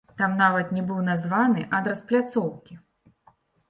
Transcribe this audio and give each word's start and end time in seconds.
Там 0.19 0.31
нават 0.37 0.71
не 0.77 0.85
быў 0.87 1.03
названы 1.11 1.69
адрас 1.83 2.05
пляцоўкі! 2.11 2.83